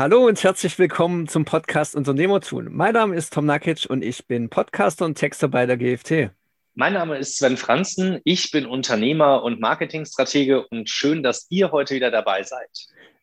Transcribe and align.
Hallo 0.00 0.26
und 0.26 0.42
herzlich 0.42 0.78
willkommen 0.78 1.28
zum 1.28 1.44
Podcast 1.44 1.94
Unternehmertun. 1.94 2.68
Mein 2.70 2.94
Name 2.94 3.14
ist 3.16 3.34
Tom 3.34 3.44
Nakic 3.44 3.84
und 3.86 4.02
ich 4.02 4.26
bin 4.26 4.48
Podcaster 4.48 5.04
und 5.04 5.16
Texter 5.16 5.48
bei 5.48 5.66
der 5.66 5.76
GFT. 5.76 6.30
Mein 6.74 6.94
Name 6.94 7.18
ist 7.18 7.36
Sven 7.36 7.58
Franzen. 7.58 8.18
Ich 8.24 8.50
bin 8.50 8.64
Unternehmer 8.64 9.42
und 9.42 9.60
Marketingstratege 9.60 10.66
und 10.68 10.88
schön, 10.88 11.22
dass 11.22 11.48
ihr 11.50 11.70
heute 11.70 11.94
wieder 11.94 12.10
dabei 12.10 12.42
seid. 12.44 12.70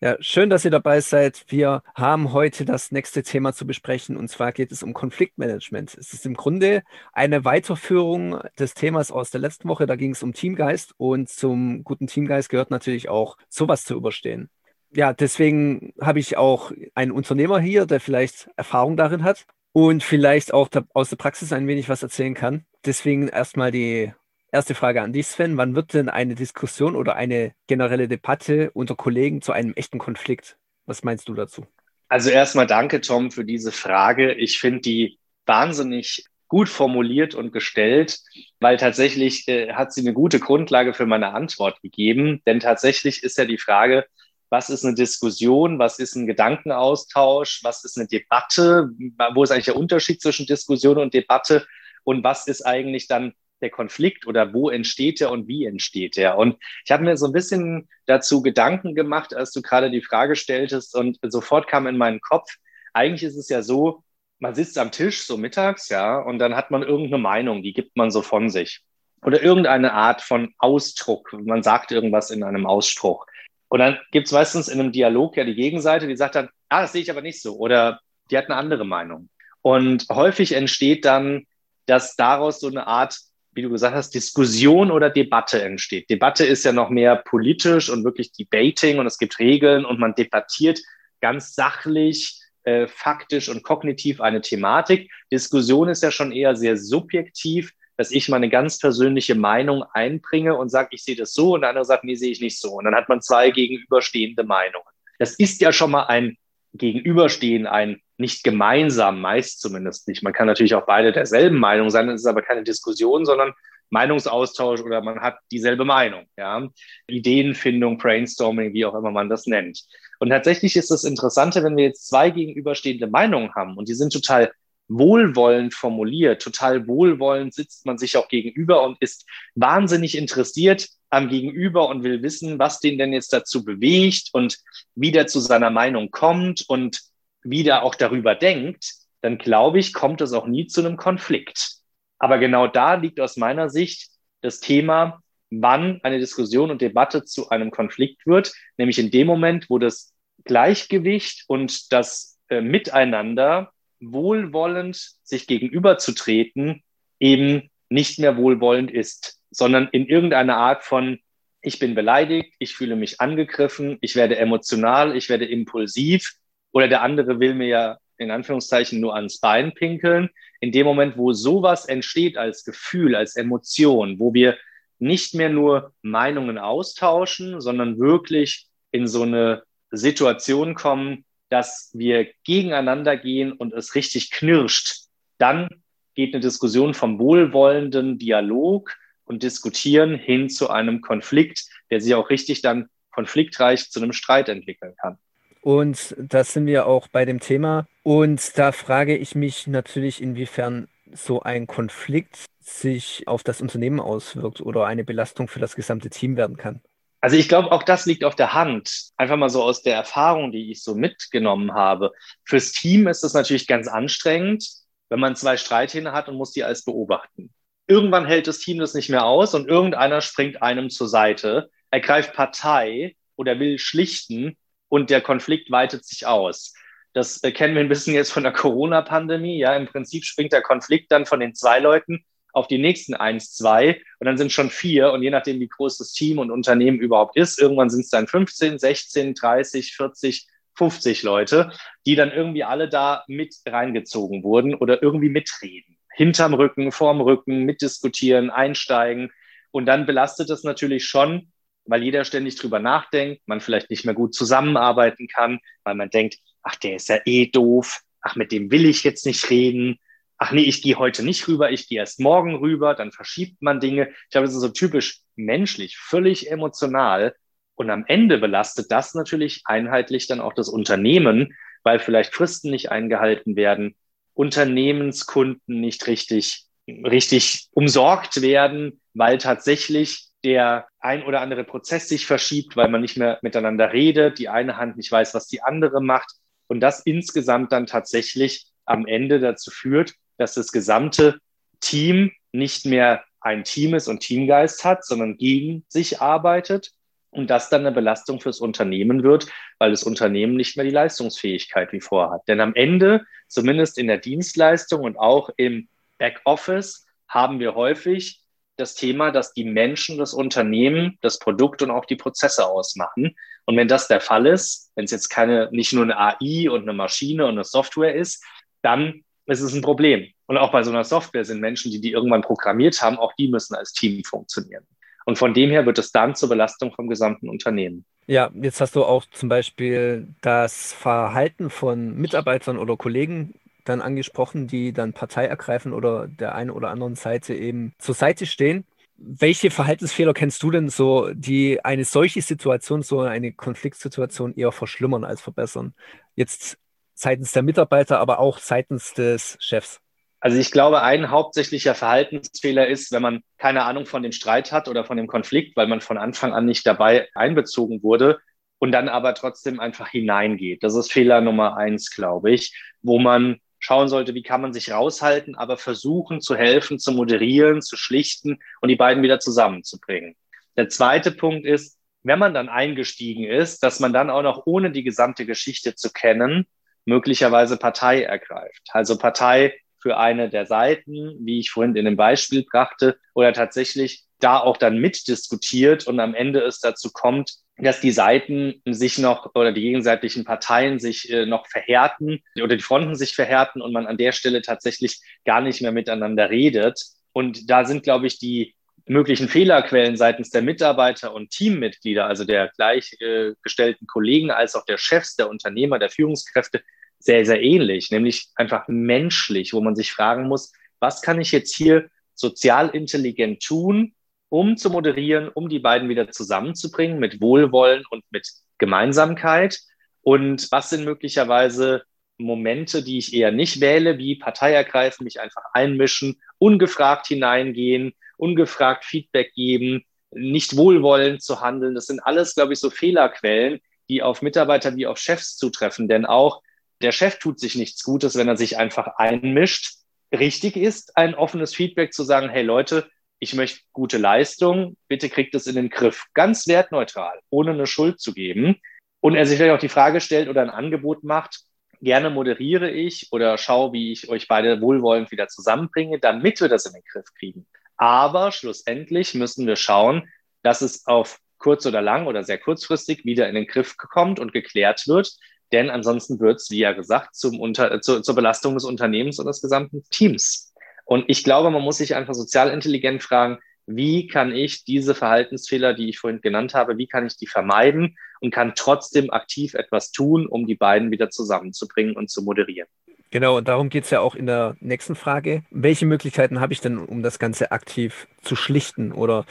Ja, 0.01 0.17
schön, 0.19 0.51
dass 0.51 0.65
ihr 0.65 0.69
dabei 0.69 1.01
seid. 1.01 1.45
Wir 1.47 1.81
haben 1.95 2.31
heute 2.31 2.63
das 2.63 2.91
nächste 2.91 3.23
Thema 3.23 3.53
zu 3.53 3.65
besprechen 3.65 4.15
und 4.15 4.27
zwar 4.27 4.51
geht 4.51 4.71
es 4.71 4.83
um 4.83 4.93
Konfliktmanagement. 4.93 5.97
Es 5.97 6.13
ist 6.13 6.27
im 6.27 6.35
Grunde 6.35 6.83
eine 7.11 7.43
Weiterführung 7.43 8.39
des 8.59 8.75
Themas 8.75 9.09
aus 9.09 9.31
der 9.31 9.41
letzten 9.41 9.67
Woche. 9.67 9.87
Da 9.87 9.95
ging 9.95 10.11
es 10.11 10.21
um 10.21 10.31
Teamgeist 10.31 10.93
und 10.97 11.27
zum 11.27 11.83
guten 11.83 12.05
Teamgeist 12.05 12.49
gehört 12.49 12.69
natürlich 12.69 13.09
auch 13.09 13.35
sowas 13.49 13.83
zu 13.83 13.95
überstehen 13.95 14.51
ja, 14.91 15.13
deswegen 15.13 15.93
habe 16.01 16.19
ich 16.19 16.37
auch 16.37 16.71
einen 16.95 17.11
Unternehmer 17.11 17.59
hier, 17.59 17.85
der 17.85 17.99
vielleicht 17.99 18.49
Erfahrung 18.55 18.97
darin 18.97 19.23
hat 19.23 19.45
und 19.73 20.03
vielleicht 20.03 20.53
auch 20.53 20.69
da, 20.69 20.83
aus 20.93 21.09
der 21.09 21.17
Praxis 21.17 21.53
ein 21.53 21.67
wenig 21.67 21.89
was 21.89 22.03
erzählen 22.03 22.33
kann. 22.33 22.65
Deswegen 22.85 23.27
erstmal 23.27 23.71
die 23.71 24.13
erste 24.51 24.75
Frage 24.75 25.01
an 25.01 25.13
dich, 25.13 25.27
Sven. 25.27 25.57
Wann 25.57 25.75
wird 25.75 25.93
denn 25.93 26.09
eine 26.09 26.35
Diskussion 26.35 26.95
oder 26.95 27.15
eine 27.15 27.53
generelle 27.67 28.07
Debatte 28.07 28.71
unter 28.71 28.95
Kollegen 28.95 29.41
zu 29.41 29.51
einem 29.51 29.73
echten 29.73 29.99
Konflikt? 29.99 30.57
Was 30.85 31.03
meinst 31.03 31.27
du 31.29 31.33
dazu? 31.33 31.65
Also 32.07 32.29
erstmal 32.29 32.67
danke, 32.67 33.01
Tom, 33.01 33.31
für 33.31 33.43
diese 33.43 33.71
Frage. 33.71 34.33
Ich 34.33 34.59
finde 34.59 34.79
die 34.79 35.19
wahnsinnig 35.45 36.25
gut 36.47 36.69
formuliert 36.69 37.35
und 37.35 37.51
gestellt, 37.51 38.19
weil 38.59 38.77
tatsächlich 38.77 39.47
äh, 39.49 39.73
hat 39.73 39.91
sie 39.91 40.01
eine 40.01 40.13
gute 40.13 40.39
Grundlage 40.39 40.93
für 40.93 41.05
meine 41.05 41.33
Antwort 41.33 41.81
gegeben. 41.81 42.41
Denn 42.45 42.61
tatsächlich 42.61 43.23
ist 43.23 43.37
ja 43.37 43.45
die 43.45 43.57
Frage, 43.57 44.05
was 44.49 44.69
ist 44.69 44.85
eine 44.85 44.95
Diskussion, 44.95 45.79
was 45.79 45.99
ist 45.99 46.15
ein 46.15 46.27
Gedankenaustausch, 46.27 47.63
was 47.63 47.83
ist 47.83 47.97
eine 47.97 48.07
Debatte, 48.07 48.89
wo 49.33 49.43
ist 49.43 49.51
eigentlich 49.51 49.65
der 49.65 49.75
Unterschied 49.75 50.21
zwischen 50.21 50.45
Diskussion 50.45 50.97
und 50.97 51.13
Debatte 51.13 51.65
und 52.03 52.23
was 52.23 52.47
ist 52.47 52.65
eigentlich 52.65 53.07
dann 53.07 53.33
der 53.61 53.69
Konflikt 53.69 54.27
oder 54.27 54.53
wo 54.53 54.69
entsteht 54.69 55.19
er 55.19 55.31
und 55.31 55.47
wie 55.47 55.65
entsteht 55.65 56.17
er? 56.17 56.37
Und 56.37 56.57
ich 56.85 56.91
habe 56.91 57.03
mir 57.03 57.17
so 57.17 57.25
ein 57.25 57.33
bisschen 57.33 57.89
dazu 58.05 58.41
Gedanken 58.41 58.95
gemacht, 58.95 59.35
als 59.35 59.51
du 59.51 59.61
gerade 59.61 59.89
die 59.89 60.03
Frage 60.03 60.35
stelltest 60.35 60.95
und 60.95 61.17
sofort 61.23 61.67
kam 61.67 61.87
in 61.87 61.97
meinen 61.97 62.21
Kopf, 62.21 62.55
eigentlich 62.93 63.23
ist 63.23 63.35
es 63.35 63.49
ja 63.49 63.61
so, 63.61 64.03
man 64.39 64.55
sitzt 64.55 64.77
am 64.77 64.91
Tisch 64.91 65.25
so 65.25 65.37
mittags, 65.37 65.89
ja, 65.89 66.19
und 66.19 66.39
dann 66.39 66.55
hat 66.55 66.71
man 66.71 66.83
irgendeine 66.83 67.21
Meinung, 67.21 67.63
die 67.63 67.73
gibt 67.73 67.97
man 67.97 68.11
so 68.11 68.21
von 68.21 68.49
sich. 68.49 68.83
Oder 69.23 69.41
irgendeine 69.41 69.93
Art 69.93 70.21
von 70.21 70.53
Ausdruck. 70.59 71.33
Man 71.33 71.63
sagt 71.63 71.91
irgendwas 71.91 72.29
in 72.29 72.43
einem 72.43 72.67
Ausspruch. 72.67 73.25
Und 73.69 73.79
dann 73.79 73.97
gibt 74.11 74.27
es 74.27 74.33
meistens 74.33 74.67
in 74.67 74.79
einem 74.79 74.91
Dialog 74.91 75.37
ja 75.37 75.43
die 75.43 75.55
Gegenseite, 75.55 76.07
die 76.07 76.15
sagt 76.15 76.35
dann, 76.35 76.49
ah, 76.69 76.81
das 76.81 76.93
sehe 76.93 77.01
ich 77.01 77.11
aber 77.11 77.21
nicht 77.21 77.41
so 77.41 77.57
oder 77.57 77.99
die 78.31 78.37
hat 78.37 78.45
eine 78.45 78.55
andere 78.55 78.85
Meinung. 78.85 79.29
Und 79.61 80.05
häufig 80.09 80.53
entsteht 80.53 81.05
dann, 81.05 81.45
dass 81.85 82.15
daraus 82.15 82.59
so 82.59 82.67
eine 82.67 82.87
Art, 82.87 83.17
wie 83.51 83.61
du 83.61 83.69
gesagt 83.69 83.95
hast, 83.95 84.13
Diskussion 84.13 84.91
oder 84.91 85.09
Debatte 85.09 85.61
entsteht. 85.61 86.09
Debatte 86.09 86.45
ist 86.45 86.63
ja 86.63 86.71
noch 86.71 86.89
mehr 86.89 87.15
politisch 87.15 87.89
und 87.89 88.03
wirklich 88.03 88.31
Debating 88.31 88.99
und 88.99 89.07
es 89.07 89.17
gibt 89.17 89.39
Regeln 89.39 89.85
und 89.85 89.99
man 89.99 90.15
debattiert 90.15 90.79
ganz 91.21 91.55
sachlich, 91.55 92.39
äh, 92.63 92.87
faktisch 92.87 93.49
und 93.49 93.63
kognitiv 93.63 94.21
eine 94.21 94.41
Thematik. 94.41 95.09
Diskussion 95.31 95.89
ist 95.89 96.03
ja 96.03 96.11
schon 96.11 96.31
eher 96.31 96.55
sehr 96.55 96.77
subjektiv 96.77 97.71
dass 97.97 98.11
ich 98.11 98.29
meine 98.29 98.49
ganz 98.49 98.79
persönliche 98.79 99.35
Meinung 99.35 99.83
einbringe 99.93 100.55
und 100.55 100.69
sage, 100.69 100.89
ich 100.91 101.03
sehe 101.03 101.15
das 101.15 101.33
so 101.33 101.55
und 101.55 101.61
der 101.61 101.71
andere 101.71 101.85
sagt, 101.85 102.03
nee, 102.03 102.15
sehe 102.15 102.31
ich 102.31 102.41
nicht 102.41 102.59
so. 102.59 102.73
Und 102.73 102.85
dann 102.85 102.95
hat 102.95 103.09
man 103.09 103.21
zwei 103.21 103.49
gegenüberstehende 103.49 104.43
Meinungen. 104.43 104.85
Das 105.19 105.33
ist 105.33 105.61
ja 105.61 105.73
schon 105.73 105.91
mal 105.91 106.05
ein 106.05 106.37
Gegenüberstehen, 106.73 107.65
ein 107.65 108.01
nicht 108.17 108.43
gemeinsam, 108.43 109.21
meist 109.21 109.61
zumindest 109.61 110.07
nicht. 110.07 110.23
Man 110.23 110.33
kann 110.33 110.47
natürlich 110.47 110.75
auch 110.75 110.85
beide 110.85 111.11
derselben 111.11 111.57
Meinung 111.57 111.89
sein, 111.89 112.09
es 112.09 112.21
ist 112.21 112.27
aber 112.27 112.41
keine 112.41 112.63
Diskussion, 112.63 113.25
sondern 113.25 113.53
Meinungsaustausch 113.89 114.81
oder 114.81 115.01
man 115.01 115.21
hat 115.21 115.37
dieselbe 115.51 115.85
Meinung. 115.85 116.25
Ja? 116.37 116.67
Ideenfindung, 117.07 117.97
Brainstorming, 117.97 118.73
wie 118.73 118.85
auch 118.85 118.95
immer 118.95 119.11
man 119.11 119.29
das 119.29 119.47
nennt. 119.47 119.83
Und 120.19 120.29
tatsächlich 120.29 120.75
ist 120.75 120.91
das 120.91 121.03
Interessante, 121.03 121.63
wenn 121.63 121.77
wir 121.77 121.85
jetzt 121.85 122.07
zwei 122.07 122.29
gegenüberstehende 122.31 123.07
Meinungen 123.07 123.53
haben 123.55 123.77
und 123.77 123.87
die 123.87 123.93
sind 123.93 124.11
total 124.11 124.51
wohlwollend 124.87 125.73
formuliert, 125.73 126.41
total 126.41 126.87
wohlwollend 126.87 127.53
sitzt 127.53 127.85
man 127.85 127.97
sich 127.97 128.17
auch 128.17 128.27
gegenüber 128.27 128.83
und 128.83 128.97
ist 129.01 129.25
wahnsinnig 129.55 130.17
interessiert 130.17 130.87
am 131.09 131.29
Gegenüber 131.29 131.87
und 131.87 132.03
will 132.03 132.21
wissen, 132.23 132.59
was 132.59 132.79
den 132.79 132.97
denn 132.97 133.13
jetzt 133.13 133.33
dazu 133.33 133.63
bewegt 133.63 134.29
und 134.33 134.57
wie 134.95 135.11
der 135.11 135.27
zu 135.27 135.39
seiner 135.39 135.69
Meinung 135.69 136.11
kommt 136.11 136.65
und 136.67 137.01
wie 137.43 137.63
der 137.63 137.83
auch 137.83 137.95
darüber 137.95 138.35
denkt, 138.35 138.93
dann 139.21 139.37
glaube 139.37 139.79
ich, 139.79 139.93
kommt 139.93 140.21
es 140.21 140.33
auch 140.33 140.47
nie 140.47 140.67
zu 140.67 140.81
einem 140.81 140.97
Konflikt. 140.97 141.77
Aber 142.19 142.39
genau 142.39 142.67
da 142.67 142.95
liegt 142.95 143.19
aus 143.19 143.37
meiner 143.37 143.69
Sicht 143.69 144.09
das 144.41 144.59
Thema, 144.59 145.21
wann 145.49 145.99
eine 146.03 146.19
Diskussion 146.19 146.71
und 146.71 146.81
Debatte 146.81 147.23
zu 147.23 147.49
einem 147.49 147.71
Konflikt 147.71 148.25
wird, 148.25 148.53
nämlich 148.77 148.99
in 148.99 149.11
dem 149.11 149.27
Moment, 149.27 149.69
wo 149.69 149.79
das 149.79 150.13
Gleichgewicht 150.43 151.45
und 151.47 151.91
das 151.91 152.37
äh, 152.49 152.61
Miteinander 152.61 153.71
wohlwollend 153.99 154.95
sich 155.23 155.47
gegenüberzutreten 155.47 156.83
eben 157.19 157.69
nicht 157.89 158.19
mehr 158.19 158.37
wohlwollend 158.37 158.91
ist, 158.91 159.39
sondern 159.49 159.87
in 159.91 160.05
irgendeiner 160.05 160.57
Art 160.57 160.83
von, 160.83 161.19
ich 161.61 161.79
bin 161.79 161.95
beleidigt, 161.95 162.53
ich 162.59 162.75
fühle 162.75 162.95
mich 162.95 163.19
angegriffen, 163.21 163.97
ich 164.01 164.15
werde 164.15 164.37
emotional, 164.37 165.15
ich 165.15 165.29
werde 165.29 165.45
impulsiv 165.45 166.33
oder 166.71 166.87
der 166.87 167.01
andere 167.01 167.39
will 167.39 167.55
mir 167.55 167.67
ja 167.67 167.97
in 168.17 168.31
Anführungszeichen 168.31 168.99
nur 168.99 169.15
ans 169.15 169.39
Bein 169.39 169.73
pinkeln. 169.73 170.29
In 170.59 170.71
dem 170.71 170.85
Moment, 170.85 171.17
wo 171.17 171.33
sowas 171.33 171.85
entsteht 171.85 172.37
als 172.37 172.63
Gefühl, 172.63 173.15
als 173.15 173.35
Emotion, 173.35 174.19
wo 174.19 174.33
wir 174.33 174.57
nicht 174.99 175.35
mehr 175.35 175.49
nur 175.49 175.93
Meinungen 176.01 176.57
austauschen, 176.57 177.61
sondern 177.61 177.99
wirklich 177.99 178.67
in 178.91 179.07
so 179.07 179.21
eine 179.21 179.63
Situation 179.91 180.73
kommen, 180.73 181.25
dass 181.49 181.91
wir 181.93 182.27
gegeneinander 182.43 183.17
gehen 183.17 183.51
und 183.51 183.73
es 183.73 183.95
richtig 183.95 184.31
knirscht, 184.31 185.05
dann 185.37 185.69
geht 186.15 186.33
eine 186.33 186.41
Diskussion 186.41 186.93
vom 186.93 187.19
wohlwollenden 187.19 188.17
Dialog 188.17 188.95
und 189.25 189.43
Diskutieren 189.43 190.15
hin 190.15 190.49
zu 190.49 190.69
einem 190.69 191.01
Konflikt, 191.01 191.65
der 191.91 192.01
sich 192.01 192.15
auch 192.15 192.29
richtig 192.29 192.61
dann 192.61 192.89
konfliktreich 193.11 193.89
zu 193.89 194.01
einem 194.01 194.13
Streit 194.13 194.49
entwickeln 194.49 194.95
kann. 194.99 195.17
Und 195.61 196.15
da 196.17 196.43
sind 196.43 196.65
wir 196.65 196.85
auch 196.85 197.07
bei 197.07 197.25
dem 197.25 197.39
Thema. 197.39 197.87
Und 198.03 198.57
da 198.57 198.71
frage 198.71 199.17
ich 199.17 199.35
mich 199.35 199.67
natürlich, 199.67 200.21
inwiefern 200.21 200.87
so 201.11 201.41
ein 201.41 201.67
Konflikt 201.67 202.45
sich 202.59 203.27
auf 203.27 203.43
das 203.43 203.61
Unternehmen 203.61 203.99
auswirkt 203.99 204.61
oder 204.61 204.85
eine 204.85 205.03
Belastung 205.03 205.47
für 205.47 205.59
das 205.59 205.75
gesamte 205.75 206.09
Team 206.09 206.37
werden 206.37 206.57
kann. 206.57 206.81
Also 207.19 207.35
ich 207.35 207.49
glaube, 207.49 207.71
auch 207.71 207.83
das 207.83 208.05
liegt 208.05 208.23
auf 208.23 208.35
der 208.35 208.53
Hand. 208.53 209.09
Einfach 209.17 209.37
mal 209.37 209.49
so 209.49 209.63
aus 209.63 209.81
der 209.81 209.95
Erfahrung, 209.95 210.51
die 210.51 210.71
ich 210.71 210.83
so 210.83 210.95
mitgenommen 210.95 211.73
habe. 211.73 212.11
Fürs 212.45 212.71
Team 212.71 213.07
ist 213.07 213.23
es 213.23 213.33
natürlich 213.33 213.67
ganz 213.67 213.87
anstrengend, 213.87 214.67
wenn 215.09 215.19
man 215.19 215.35
zwei 215.35 215.57
Streithähne 215.57 216.11
hat 216.11 216.27
und 216.29 216.35
muss 216.35 216.51
die 216.51 216.63
alles 216.63 216.83
beobachten. 216.83 217.51
Irgendwann 217.87 218.25
hält 218.25 218.47
das 218.47 218.59
Team 218.59 218.79
das 218.79 218.93
nicht 218.93 219.09
mehr 219.09 219.25
aus 219.25 219.55
und 219.55 219.67
irgendeiner 219.67 220.21
springt 220.21 220.61
einem 220.61 220.89
zur 220.89 221.07
Seite, 221.07 221.69
ergreift 221.89 222.33
Partei 222.33 223.15
oder 223.35 223.59
will 223.59 223.79
schlichten 223.79 224.57
und 224.89 225.09
der 225.09 225.21
Konflikt 225.21 225.71
weitet 225.71 226.05
sich 226.05 226.27
aus. 226.27 226.73
Das 227.13 227.41
äh, 227.43 227.51
kennen 227.51 227.75
wir 227.75 227.81
ein 227.81 227.89
bisschen 227.89 228.13
jetzt 228.13 228.31
von 228.31 228.43
der 228.43 228.51
Corona-Pandemie. 228.51 229.57
Ja, 229.57 229.75
im 229.75 229.87
Prinzip 229.87 230.25
springt 230.25 230.51
der 230.51 230.61
Konflikt 230.61 231.11
dann 231.11 231.25
von 231.25 231.39
den 231.39 231.55
zwei 231.55 231.79
Leuten 231.79 232.25
auf 232.57 232.67
die 232.67 232.77
nächsten 232.77 233.13
eins, 233.13 233.53
zwei 233.53 234.01
und 234.19 234.25
dann 234.25 234.37
sind 234.37 234.51
schon 234.51 234.69
vier 234.69 235.11
und 235.11 235.23
je 235.23 235.29
nachdem, 235.29 235.59
wie 235.59 235.67
groß 235.67 235.97
das 235.97 236.11
Team 236.11 236.39
und 236.39 236.51
Unternehmen 236.51 236.99
überhaupt 236.99 237.37
ist, 237.37 237.59
irgendwann 237.59 237.89
sind 237.89 238.01
es 238.01 238.09
dann 238.09 238.27
15, 238.27 238.79
16, 238.79 239.33
30, 239.35 239.95
40, 239.95 240.47
50 240.75 241.23
Leute, 241.23 241.71
die 242.05 242.15
dann 242.15 242.31
irgendwie 242.31 242.63
alle 242.63 242.89
da 242.89 243.23
mit 243.27 243.55
reingezogen 243.65 244.43
wurden 244.43 244.75
oder 244.75 245.01
irgendwie 245.01 245.29
mitreden. 245.29 245.97
Hinterm 246.13 246.53
Rücken, 246.53 246.91
vorm 246.91 247.21
Rücken, 247.21 247.63
mitdiskutieren, 247.63 248.49
einsteigen. 248.49 249.31
Und 249.71 249.85
dann 249.85 250.05
belastet 250.05 250.49
es 250.49 250.63
natürlich 250.63 251.05
schon, 251.05 251.51
weil 251.85 252.03
jeder 252.03 252.25
ständig 252.25 252.55
drüber 252.55 252.79
nachdenkt, 252.79 253.41
man 253.47 253.61
vielleicht 253.61 253.89
nicht 253.89 254.05
mehr 254.05 254.13
gut 254.13 254.33
zusammenarbeiten 254.33 255.27
kann, 255.27 255.59
weil 255.83 255.95
man 255.95 256.09
denkt, 256.09 256.37
ach, 256.63 256.75
der 256.75 256.95
ist 256.95 257.09
ja 257.09 257.19
eh 257.25 257.47
doof, 257.47 258.01
ach, 258.21 258.35
mit 258.35 258.51
dem 258.51 258.71
will 258.71 258.85
ich 258.85 259.03
jetzt 259.03 259.25
nicht 259.25 259.49
reden, 259.49 259.99
ach 260.37 260.51
nee, 260.51 260.63
ich 260.63 260.81
gehe 260.81 260.97
heute 260.97 261.23
nicht 261.23 261.47
rüber, 261.47 261.71
ich 261.71 261.87
gehe 261.87 261.99
erst 261.99 262.19
morgen 262.19 262.55
rüber, 262.55 262.93
dann 262.93 263.11
verschiebt 263.11 263.61
man 263.61 263.79
Dinge. 263.79 264.09
Ich 264.25 264.29
glaube, 264.31 264.45
das 264.45 264.55
ist 264.55 264.61
so 264.61 264.69
typisch 264.69 265.21
menschlich, 265.35 265.97
völlig 265.97 266.51
emotional. 266.51 267.35
Und 267.75 267.89
am 267.89 268.05
Ende 268.07 268.37
belastet 268.37 268.91
das 268.91 269.13
natürlich 269.13 269.61
einheitlich 269.65 270.27
dann 270.27 270.39
auch 270.39 270.53
das 270.53 270.69
Unternehmen, 270.69 271.53
weil 271.83 271.99
vielleicht 271.99 272.33
Fristen 272.33 272.71
nicht 272.71 272.91
eingehalten 272.91 273.55
werden, 273.55 273.95
Unternehmenskunden 274.33 275.79
nicht 275.79 276.05
richtig, 276.07 276.65
richtig 276.87 277.67
umsorgt 277.71 278.41
werden, 278.41 279.01
weil 279.13 279.37
tatsächlich 279.39 280.27
der 280.43 280.87
ein 280.99 281.23
oder 281.23 281.41
andere 281.41 281.63
Prozess 281.63 282.07
sich 282.07 282.27
verschiebt, 282.27 282.75
weil 282.75 282.89
man 282.89 283.01
nicht 283.01 283.17
mehr 283.17 283.39
miteinander 283.41 283.91
redet, 283.91 284.37
die 284.37 284.49
eine 284.49 284.77
Hand 284.77 284.97
nicht 284.97 285.11
weiß, 285.11 285.33
was 285.33 285.47
die 285.47 285.63
andere 285.63 286.01
macht. 286.01 286.31
und 286.69 286.81
das 286.81 286.99
insgesamt 287.05 287.71
dann 287.71 287.85
tatsächlich 287.85 288.67
am 288.83 289.05
Ende 289.05 289.39
dazu 289.39 289.71
führt, 289.71 290.13
dass 290.37 290.53
das 290.53 290.71
gesamte 290.71 291.39
Team 291.79 292.31
nicht 292.51 292.85
mehr 292.85 293.23
ein 293.41 293.63
Team 293.63 293.93
ist 293.93 294.07
und 294.07 294.19
Teamgeist 294.19 294.83
hat, 294.83 295.05
sondern 295.05 295.37
gegen 295.37 295.85
sich 295.87 296.21
arbeitet 296.21 296.91
und 297.29 297.49
das 297.49 297.69
dann 297.69 297.81
eine 297.81 297.91
Belastung 297.91 298.39
fürs 298.39 298.59
Unternehmen 298.59 299.23
wird, 299.23 299.47
weil 299.79 299.91
das 299.91 300.03
Unternehmen 300.03 300.55
nicht 300.55 300.75
mehr 300.75 300.85
die 300.85 300.91
Leistungsfähigkeit 300.91 301.91
wie 301.91 302.01
vorher 302.01 302.31
hat. 302.31 302.47
Denn 302.47 302.59
am 302.59 302.73
Ende, 302.73 303.25
zumindest 303.47 303.97
in 303.97 304.07
der 304.07 304.17
Dienstleistung 304.17 305.03
und 305.03 305.17
auch 305.17 305.49
im 305.57 305.87
Backoffice, 306.17 307.05
haben 307.27 307.59
wir 307.59 307.75
häufig 307.75 308.41
das 308.77 308.95
Thema, 308.95 309.31
dass 309.31 309.53
die 309.53 309.65
Menschen 309.65 310.17
das 310.17 310.33
Unternehmen, 310.33 311.17
das 311.21 311.39
Produkt 311.39 311.81
und 311.81 311.91
auch 311.91 312.05
die 312.05 312.15
Prozesse 312.15 312.67
ausmachen. 312.67 313.35
Und 313.65 313.75
wenn 313.75 313.87
das 313.87 314.07
der 314.07 314.21
Fall 314.21 314.45
ist, 314.45 314.91
wenn 314.95 315.05
es 315.05 315.11
jetzt 315.11 315.29
keine, 315.29 315.69
nicht 315.71 315.93
nur 315.93 316.03
eine 316.03 316.17
AI 316.17 316.69
und 316.69 316.83
eine 316.83 316.93
Maschine 316.93 317.45
und 317.45 317.53
eine 317.53 317.63
Software 317.63 318.15
ist, 318.15 318.43
dann 318.83 319.23
ist 319.47 319.61
es 319.61 319.73
ein 319.73 319.81
Problem. 319.81 320.27
Und 320.45 320.57
auch 320.57 320.71
bei 320.71 320.83
so 320.83 320.91
einer 320.91 321.03
Software 321.03 321.45
sind 321.45 321.59
Menschen, 321.59 321.91
die 321.91 322.01
die 322.01 322.11
irgendwann 322.11 322.41
programmiert 322.41 323.01
haben, 323.01 323.17
auch 323.17 323.33
die 323.33 323.47
müssen 323.47 323.75
als 323.75 323.93
Team 323.93 324.23
funktionieren. 324.23 324.85
Und 325.25 325.37
von 325.37 325.53
dem 325.53 325.69
her 325.69 325.85
wird 325.85 325.97
es 325.97 326.11
dann 326.11 326.35
zur 326.35 326.49
Belastung 326.49 326.93
vom 326.93 327.07
gesamten 327.07 327.49
Unternehmen. 327.49 328.05
Ja, 328.27 328.49
jetzt 328.53 328.81
hast 328.81 328.95
du 328.95 329.03
auch 329.03 329.25
zum 329.31 329.49
Beispiel 329.49 330.27
das 330.41 330.93
Verhalten 330.93 331.69
von 331.69 332.15
Mitarbeitern 332.15 332.77
oder 332.77 332.97
Kollegen 332.97 333.53
dann 333.85 334.01
angesprochen, 334.01 334.67
die 334.67 334.93
dann 334.93 335.13
Partei 335.13 335.45
ergreifen 335.45 335.93
oder 335.93 336.27
der 336.27 336.55
einen 336.55 336.69
oder 336.69 336.89
anderen 336.89 337.15
Seite 337.15 337.53
eben 337.55 337.93
zur 337.99 338.15
Seite 338.15 338.45
stehen. 338.45 338.85
Welche 339.17 339.71
Verhaltensfehler 339.71 340.33
kennst 340.33 340.61
du 340.61 340.71
denn 340.71 340.89
so, 340.89 341.29
die 341.33 341.83
eine 341.83 342.05
solche 342.05 342.41
Situation, 342.41 343.01
so 343.01 343.21
eine 343.21 343.51
Konfliktsituation 343.51 344.53
eher 344.55 344.71
verschlimmern 344.71 345.23
als 345.23 345.41
verbessern? 345.41 345.93
Jetzt 346.35 346.77
seitens 347.17 347.51
der 347.51 347.63
Mitarbeiter, 347.63 348.19
aber 348.19 348.39
auch 348.39 348.59
seitens 348.59 349.13
des 349.13 349.57
Chefs. 349.59 349.99
Also 350.39 350.57
ich 350.59 350.71
glaube, 350.71 351.01
ein 351.01 351.31
hauptsächlicher 351.31 351.95
Verhaltensfehler 351.95 352.87
ist, 352.87 353.11
wenn 353.11 353.23
man 353.23 353.41
keine 353.57 353.83
Ahnung 353.85 354.05
von 354.05 354.21
dem 354.21 354.31
Streit 354.31 354.71
hat 354.71 354.87
oder 354.87 355.03
von 355.03 355.17
dem 355.17 355.25
Konflikt, 355.25 355.75
weil 355.75 355.87
man 355.87 355.99
von 355.99 356.17
Anfang 356.17 356.53
an 356.53 356.65
nicht 356.65 356.85
dabei 356.85 357.27
einbezogen 357.33 358.03
wurde 358.03 358.39
und 358.77 358.91
dann 358.91 359.09
aber 359.09 359.33
trotzdem 359.33 359.79
einfach 359.79 360.09
hineingeht. 360.09 360.83
Das 360.83 360.95
ist 360.95 361.11
Fehler 361.11 361.41
Nummer 361.41 361.75
eins, 361.75 362.11
glaube 362.11 362.51
ich, 362.51 362.79
wo 363.01 363.17
man 363.17 363.57
schauen 363.79 364.09
sollte, 364.09 364.35
wie 364.35 364.43
kann 364.43 364.61
man 364.61 364.73
sich 364.73 364.91
raushalten, 364.91 365.55
aber 365.55 365.77
versuchen 365.77 366.39
zu 366.39 366.55
helfen, 366.55 366.99
zu 366.99 367.11
moderieren, 367.11 367.81
zu 367.81 367.97
schlichten 367.97 368.59
und 368.81 368.89
die 368.89 368.95
beiden 368.95 369.23
wieder 369.23 369.39
zusammenzubringen. 369.39 370.35
Der 370.75 370.89
zweite 370.89 371.31
Punkt 371.31 371.65
ist, 371.65 371.97
wenn 372.21 372.37
man 372.37 372.53
dann 372.53 372.69
eingestiegen 372.69 373.43
ist, 373.43 373.81
dass 373.81 373.99
man 373.99 374.13
dann 374.13 374.29
auch 374.29 374.43
noch 374.43 374.63
ohne 374.65 374.91
die 374.91 375.03
gesamte 375.03 375.45
Geschichte 375.47 375.95
zu 375.95 376.11
kennen, 376.11 376.67
möglicherweise 377.07 377.77
Partei 377.77 378.21
ergreift. 378.21 378.89
Also 378.91 379.17
Partei 379.17 379.79
für 379.99 380.17
eine 380.17 380.49
der 380.49 380.65
Seiten, 380.65 381.35
wie 381.39 381.59
ich 381.59 381.71
vorhin 381.71 381.95
in 381.95 382.05
dem 382.05 382.17
Beispiel 382.17 382.63
brachte, 382.69 383.17
oder 383.33 383.53
tatsächlich 383.53 384.25
da 384.39 384.59
auch 384.59 384.77
dann 384.77 384.99
mitdiskutiert 384.99 386.05
und 386.05 386.19
am 386.19 386.35
Ende 386.35 386.61
es 386.61 386.79
dazu 386.79 387.09
kommt, 387.11 387.55
dass 387.77 388.01
die 388.01 388.11
Seiten 388.11 388.81
sich 388.85 389.17
noch 389.17 389.55
oder 389.55 389.71
die 389.71 389.81
gegenseitigen 389.81 390.43
Parteien 390.43 390.99
sich 390.99 391.31
äh, 391.31 391.45
noch 391.45 391.67
verhärten 391.67 392.43
oder 392.61 392.75
die 392.75 392.83
Fronten 392.83 393.15
sich 393.15 393.33
verhärten 393.33 393.81
und 393.81 393.93
man 393.93 394.05
an 394.05 394.17
der 394.17 394.31
Stelle 394.31 394.61
tatsächlich 394.61 395.19
gar 395.45 395.61
nicht 395.61 395.81
mehr 395.81 395.91
miteinander 395.91 396.49
redet. 396.49 397.01
Und 397.33 397.69
da 397.69 397.85
sind, 397.85 398.03
glaube 398.03 398.27
ich, 398.27 398.37
die 398.37 398.75
möglichen 399.05 399.47
Fehlerquellen 399.47 400.17
seitens 400.17 400.49
der 400.49 400.61
Mitarbeiter 400.61 401.33
und 401.33 401.51
Teammitglieder, 401.51 402.25
also 402.25 402.43
der 402.43 402.71
gleichgestellten 402.75 404.07
Kollegen 404.07 404.51
als 404.51 404.75
auch 404.75 404.85
der 404.85 404.97
Chefs, 404.97 405.35
der 405.35 405.49
Unternehmer, 405.49 405.99
der 405.99 406.09
Führungskräfte, 406.09 406.81
sehr, 407.19 407.45
sehr 407.45 407.61
ähnlich, 407.61 408.11
nämlich 408.11 408.49
einfach 408.55 408.87
menschlich, 408.87 409.73
wo 409.73 409.81
man 409.81 409.95
sich 409.95 410.11
fragen 410.11 410.47
muss, 410.47 410.71
was 410.99 411.21
kann 411.21 411.41
ich 411.41 411.51
jetzt 411.51 411.75
hier 411.75 412.09
sozial 412.33 412.89
intelligent 412.89 413.61
tun, 413.63 414.13
um 414.49 414.77
zu 414.77 414.89
moderieren, 414.89 415.49
um 415.49 415.69
die 415.69 415.79
beiden 415.79 416.09
wieder 416.09 416.31
zusammenzubringen 416.31 417.19
mit 417.19 417.41
Wohlwollen 417.41 418.03
und 418.09 418.23
mit 418.29 418.47
Gemeinsamkeit? 418.77 419.79
Und 420.21 420.67
was 420.71 420.89
sind 420.89 421.05
möglicherweise 421.05 422.03
Momente, 422.37 423.03
die 423.03 423.17
ich 423.17 423.33
eher 423.33 423.51
nicht 423.51 423.81
wähle, 423.81 424.17
wie 424.17 424.35
Partei 424.35 424.73
ergreifen, 424.73 425.23
mich 425.23 425.39
einfach 425.39 425.63
einmischen, 425.73 426.39
ungefragt 426.59 427.27
hineingehen, 427.27 428.13
ungefragt 428.37 429.05
Feedback 429.05 429.53
geben, 429.53 430.03
nicht 430.31 430.77
wohlwollend 430.77 431.41
zu 431.41 431.61
handeln. 431.61 431.95
Das 431.95 432.05
sind 432.05 432.19
alles, 432.19 432.55
glaube 432.55 432.73
ich, 432.73 432.79
so 432.79 432.89
Fehlerquellen, 432.89 433.79
die 434.09 434.21
auf 434.21 434.41
Mitarbeiter 434.41 434.95
wie 434.95 435.07
auf 435.07 435.17
Chefs 435.17 435.57
zutreffen. 435.57 436.07
Denn 436.07 436.25
auch 436.25 436.61
der 437.01 437.11
Chef 437.11 437.39
tut 437.39 437.59
sich 437.59 437.75
nichts 437.75 438.03
Gutes, 438.03 438.35
wenn 438.35 438.47
er 438.47 438.57
sich 438.57 438.77
einfach 438.77 439.17
einmischt. 439.17 439.95
Richtig 440.31 440.75
ist, 440.75 441.17
ein 441.17 441.35
offenes 441.35 441.73
Feedback 441.75 442.13
zu 442.13 442.23
sagen, 442.23 442.49
hey 442.49 442.63
Leute, 442.63 443.09
ich 443.39 443.53
möchte 443.53 443.81
gute 443.93 444.17
Leistung, 444.17 444.97
bitte 445.07 445.29
kriegt 445.29 445.53
es 445.55 445.67
in 445.67 445.75
den 445.75 445.89
Griff. 445.89 446.25
Ganz 446.33 446.67
wertneutral, 446.67 447.39
ohne 447.49 447.71
eine 447.71 447.87
Schuld 447.87 448.19
zu 448.19 448.33
geben. 448.33 448.77
Und 449.19 449.35
er 449.35 449.45
sich 449.45 449.57
vielleicht 449.57 449.75
auch 449.75 449.79
die 449.79 449.89
Frage 449.89 450.21
stellt 450.21 450.49
oder 450.49 450.61
ein 450.61 450.69
Angebot 450.69 451.23
macht, 451.23 451.61
gerne 452.01 452.29
moderiere 452.29 452.89
ich 452.91 453.27
oder 453.31 453.57
schaue, 453.57 453.93
wie 453.93 454.11
ich 454.11 454.29
euch 454.29 454.47
beide 454.47 454.81
wohlwollend 454.81 455.31
wieder 455.31 455.47
zusammenbringe, 455.47 456.19
damit 456.19 456.61
wir 456.61 456.69
das 456.69 456.85
in 456.85 456.93
den 456.93 457.03
Griff 457.11 457.27
kriegen. 457.37 457.65
Aber 457.97 458.51
schlussendlich 458.51 459.33
müssen 459.33 459.65
wir 459.65 459.75
schauen, 459.75 460.29
dass 460.61 460.81
es 460.81 461.07
auf 461.07 461.39
kurz 461.57 461.85
oder 461.85 462.01
lang 462.01 462.27
oder 462.27 462.43
sehr 462.43 462.59
kurzfristig 462.59 463.25
wieder 463.25 463.49
in 463.49 463.55
den 463.55 463.65
Griff 463.65 463.97
kommt 463.97 464.39
und 464.39 464.53
geklärt 464.53 465.07
wird. 465.07 465.35
Denn 465.71 465.89
ansonsten 465.89 466.39
wird 466.39 466.57
es, 466.57 466.71
wie 466.71 466.79
ja 466.79 466.93
gesagt, 466.93 467.35
zum 467.35 467.59
Unter 467.59 467.99
zu, 468.01 468.21
zur 468.21 468.35
Belastung 468.35 468.75
des 468.75 468.85
Unternehmens 468.85 469.39
und 469.39 469.47
des 469.47 469.61
gesamten 469.61 470.03
Teams. 470.09 470.73
Und 471.05 471.25
ich 471.27 471.43
glaube, 471.43 471.69
man 471.69 471.81
muss 471.81 471.97
sich 471.97 472.15
einfach 472.15 472.33
sozial 472.33 472.69
intelligent 472.69 473.23
fragen, 473.23 473.59
wie 473.85 474.27
kann 474.27 474.53
ich 474.53 474.83
diese 474.83 475.15
Verhaltensfehler, 475.15 475.93
die 475.93 476.09
ich 476.09 476.19
vorhin 476.19 476.41
genannt 476.41 476.73
habe, 476.73 476.97
wie 476.97 477.07
kann 477.07 477.25
ich 477.25 477.37
die 477.37 477.47
vermeiden 477.47 478.17
und 478.41 478.53
kann 478.53 478.73
trotzdem 478.75 479.29
aktiv 479.31 479.73
etwas 479.73 480.11
tun, 480.11 480.45
um 480.45 480.67
die 480.67 480.75
beiden 480.75 481.09
wieder 481.09 481.29
zusammenzubringen 481.29 482.15
und 482.15 482.29
zu 482.29 482.43
moderieren. 482.43 482.89
Genau, 483.31 483.57
und 483.57 483.67
darum 483.67 483.89
geht 483.89 484.05
es 484.05 484.09
ja 484.09 484.19
auch 484.19 484.35
in 484.35 484.45
der 484.45 484.75
nächsten 484.79 485.15
Frage. 485.15 485.63
Welche 485.69 486.05
Möglichkeiten 486.05 486.59
habe 486.59 486.73
ich 486.73 486.81
denn, 486.81 486.97
um 486.97 487.23
das 487.23 487.39
Ganze 487.39 487.71
aktiv 487.71 488.27
zu 488.41 488.55
schlichten? 488.55 489.11
Oder 489.11 489.45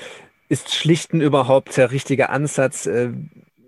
ist 0.49 0.75
Schlichten 0.75 1.21
überhaupt 1.21 1.77
der 1.77 1.91
richtige 1.91 2.31
Ansatz? 2.31 2.87